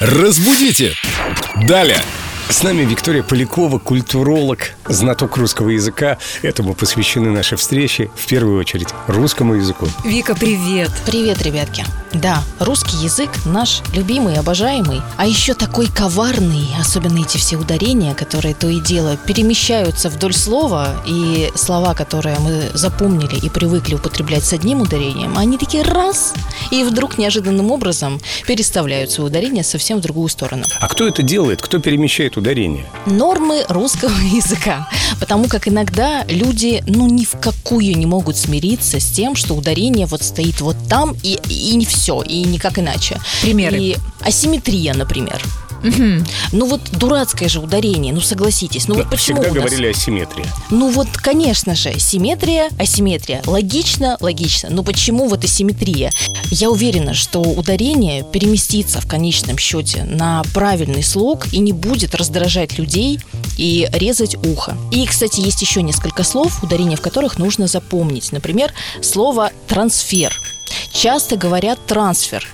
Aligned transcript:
Разбудите! 0.00 0.94
Далее! 1.56 2.00
С 2.50 2.62
нами 2.62 2.82
Виктория 2.82 3.22
Полякова, 3.22 3.78
культуролог, 3.78 4.70
знаток 4.88 5.36
русского 5.36 5.68
языка. 5.68 6.16
Этому 6.40 6.74
посвящены 6.74 7.30
наши 7.30 7.56
встречи, 7.56 8.10
в 8.16 8.26
первую 8.26 8.58
очередь, 8.58 8.88
русскому 9.06 9.54
языку. 9.54 9.86
Вика, 10.02 10.34
привет! 10.34 10.90
Привет, 11.04 11.42
ребятки. 11.42 11.84
Да, 12.14 12.42
русский 12.58 12.96
язык 12.96 13.28
наш 13.44 13.82
любимый, 13.94 14.36
обожаемый, 14.38 15.02
а 15.18 15.26
еще 15.26 15.52
такой 15.52 15.88
коварный, 15.88 16.66
особенно 16.80 17.20
эти 17.20 17.36
все 17.36 17.56
ударения, 17.56 18.14
которые 18.14 18.54
то 18.54 18.66
и 18.66 18.80
дело 18.80 19.18
перемещаются 19.26 20.08
вдоль 20.08 20.32
слова, 20.32 21.02
и 21.06 21.50
слова, 21.54 21.92
которые 21.92 22.38
мы 22.38 22.70
запомнили 22.72 23.36
и 23.36 23.50
привыкли 23.50 23.96
употреблять 23.96 24.44
с 24.44 24.54
одним 24.54 24.80
ударением, 24.80 25.36
они 25.36 25.58
такие 25.58 25.82
раз, 25.82 26.32
и 26.70 26.82
вдруг 26.82 27.18
неожиданным 27.18 27.70
образом 27.70 28.20
переставляют 28.46 29.10
свое 29.10 29.28
ударение 29.28 29.62
совсем 29.62 29.98
в 29.98 30.00
другую 30.00 30.28
сторону. 30.28 30.64
А 30.80 30.88
кто 30.88 31.06
это 31.06 31.22
делает? 31.22 31.60
Кто 31.60 31.78
перемещает 31.78 32.37
ударение? 32.38 32.84
Нормы 33.06 33.64
русского 33.68 34.18
языка. 34.32 34.88
Потому 35.20 35.48
как 35.48 35.68
иногда 35.68 36.24
люди, 36.28 36.82
ну, 36.86 37.06
ни 37.06 37.24
в 37.24 37.38
какую 37.40 37.96
не 37.96 38.06
могут 38.06 38.36
смириться 38.36 39.00
с 39.00 39.10
тем, 39.10 39.34
что 39.34 39.54
ударение 39.54 40.06
вот 40.06 40.22
стоит 40.22 40.60
вот 40.60 40.76
там, 40.88 41.16
и, 41.22 41.38
и 41.48 41.74
не 41.76 41.86
все, 41.86 42.22
и 42.22 42.44
никак 42.44 42.78
иначе. 42.78 43.20
Примеры. 43.42 43.76
И 43.78 43.96
асимметрия, 44.20 44.94
например. 44.94 45.42
Мгм. 45.82 46.24
Ну 46.52 46.66
вот 46.66 46.80
дурацкое 46.92 47.48
же 47.48 47.60
ударение, 47.60 48.12
ну 48.12 48.20
согласитесь. 48.20 48.88
Ну 48.88 48.94
вот 48.96 49.10
почему 49.10 49.42
Всегда 49.42 49.50
у 49.52 49.54
нас- 49.54 49.64
говорили 49.64 49.86
о 49.88 49.94
симметрии. 49.94 50.44
Ну 50.70 50.90
вот, 50.90 51.08
конечно 51.12 51.74
же, 51.74 51.98
симметрия, 51.98 52.68
асимметрия. 52.78 53.42
Логично, 53.46 54.16
логично. 54.20 54.70
Но 54.70 54.82
почему 54.82 55.28
вот 55.28 55.44
асимметрия? 55.44 56.12
Я 56.50 56.70
уверена, 56.70 57.14
что 57.14 57.40
ударение 57.40 58.24
переместится 58.24 59.00
в 59.00 59.06
конечном 59.06 59.58
счете 59.58 60.04
на 60.04 60.42
правильный 60.54 61.02
слог 61.02 61.52
и 61.52 61.58
не 61.58 61.72
будет 61.72 62.14
раздражать 62.14 62.78
людей 62.78 63.20
и 63.56 63.88
резать 63.92 64.36
ухо. 64.46 64.76
И, 64.90 65.06
кстати, 65.06 65.40
есть 65.40 65.62
еще 65.62 65.82
несколько 65.82 66.24
слов, 66.24 66.62
ударение 66.62 66.96
в 66.96 67.00
которых 67.00 67.38
нужно 67.38 67.66
запомнить. 67.66 68.32
Например, 68.32 68.72
слово 69.02 69.50
«трансфер». 69.66 70.34
Часто 70.92 71.36
говорят 71.36 71.78
«трансфер», 71.86 72.46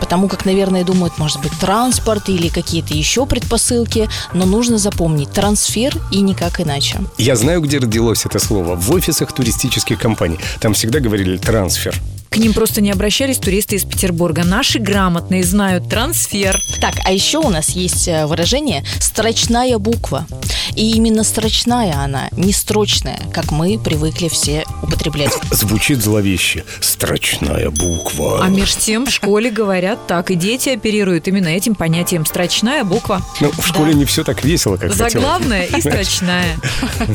Потому 0.00 0.28
как, 0.28 0.44
наверное, 0.44 0.84
думают, 0.84 1.18
может 1.18 1.40
быть, 1.40 1.52
транспорт 1.58 2.28
или 2.28 2.48
какие-то 2.48 2.94
еще 2.94 3.26
предпосылки, 3.26 4.08
но 4.32 4.46
нужно 4.46 4.78
запомнить 4.78 5.30
трансфер 5.30 5.94
и 6.10 6.20
никак 6.20 6.60
иначе. 6.60 7.00
Я 7.18 7.36
знаю, 7.36 7.60
где 7.60 7.78
родилось 7.78 8.26
это 8.26 8.38
слово. 8.38 8.76
В 8.76 8.90
офисах 8.92 9.32
туристических 9.32 9.98
компаний. 9.98 10.38
Там 10.60 10.74
всегда 10.74 11.00
говорили 11.00 11.36
трансфер. 11.36 11.94
К 12.36 12.38
ним 12.38 12.52
просто 12.52 12.82
не 12.82 12.90
обращались 12.90 13.38
туристы 13.38 13.76
из 13.76 13.84
Петербурга. 13.84 14.44
Наши 14.44 14.78
грамотные 14.78 15.42
знают 15.42 15.88
трансфер. 15.88 16.60
Так, 16.82 16.96
а 17.06 17.10
еще 17.10 17.38
у 17.38 17.48
нас 17.48 17.70
есть 17.70 18.08
э, 18.08 18.26
выражение 18.26 18.84
«строчная 19.00 19.78
буква». 19.78 20.26
И 20.74 20.90
именно 20.90 21.24
строчная 21.24 21.94
она, 21.94 22.28
не 22.32 22.52
строчная, 22.52 23.18
как 23.32 23.52
мы 23.52 23.78
привыкли 23.78 24.28
все 24.28 24.66
употреблять. 24.82 25.32
Звучит 25.50 26.02
зловеще. 26.02 26.66
Строчная 26.82 27.70
буква. 27.70 28.44
А 28.44 28.48
меж 28.50 28.76
тем 28.76 29.06
в 29.06 29.10
школе 29.10 29.50
говорят 29.50 30.06
так, 30.06 30.30
и 30.30 30.34
дети 30.34 30.68
оперируют 30.68 31.28
именно 31.28 31.48
этим 31.48 31.74
понятием 31.74 32.26
«строчная 32.26 32.84
буква». 32.84 33.22
Ну, 33.40 33.50
в 33.50 33.66
школе 33.66 33.94
не 33.94 34.04
все 34.04 34.24
так 34.24 34.44
весело, 34.44 34.76
как 34.76 34.90
хотелось. 34.90 35.14
Заглавная 35.14 35.64
и 35.64 35.80
строчная. 35.80 36.58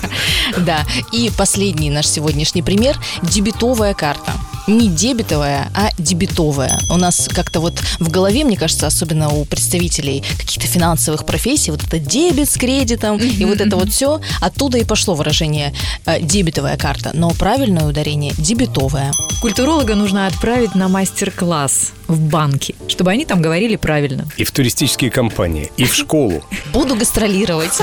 Да, 0.57 0.83
и 1.11 1.29
последний 1.37 1.91
наш 1.91 2.07
сегодняшний 2.07 2.63
пример– 2.63 2.97
дебетовая 3.21 3.93
карта. 3.93 4.33
Не 4.71 4.87
дебетовая, 4.87 5.69
а 5.75 5.89
дебетовая. 5.97 6.79
У 6.89 6.95
нас 6.95 7.27
как-то 7.33 7.59
вот 7.59 7.77
в 7.99 8.09
голове, 8.09 8.45
мне 8.45 8.55
кажется, 8.55 8.87
особенно 8.87 9.27
у 9.27 9.43
представителей 9.43 10.23
каких-то 10.37 10.65
финансовых 10.65 11.25
профессий, 11.25 11.71
вот 11.71 11.83
это 11.83 11.99
дебет 11.99 12.49
с 12.49 12.55
кредитом 12.55 13.17
и 13.17 13.43
вот 13.43 13.59
это 13.59 13.75
вот 13.75 13.89
все, 13.89 14.21
оттуда 14.39 14.77
и 14.77 14.85
пошло 14.85 15.13
выражение 15.13 15.73
э, 16.05 16.21
дебетовая 16.21 16.77
карта. 16.77 17.11
Но 17.13 17.31
правильное 17.31 17.85
ударение– 17.85 18.33
дебетовая. 18.37 19.11
Культуролога 19.41 19.95
нужно 19.95 20.25
отправить 20.25 20.73
на 20.73 20.87
мастер-класс 20.87 21.91
в 22.07 22.19
банки, 22.19 22.75
чтобы 22.87 23.11
они 23.11 23.25
там 23.25 23.41
говорили 23.41 23.75
правильно. 23.75 24.25
И 24.37 24.45
в 24.45 24.51
туристические 24.51 25.11
компании, 25.11 25.69
и 25.75 25.83
в 25.83 25.93
школу. 25.93 26.43
Буду 26.73 26.95
гастролировать. 26.95 27.77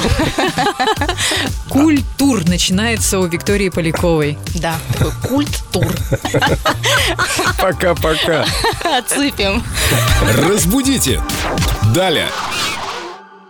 Культур 1.68 2.48
начинается 2.48 3.18
у 3.18 3.26
Виктории 3.26 3.68
Поляковой. 3.68 4.38
Да, 4.54 4.78
такой 4.92 5.12
культ-тур. 5.28 5.86
Пока-пока. 7.58 8.44
Отсыпем. 8.84 9.62
Разбудите! 10.48 11.20
Далее! 11.94 12.28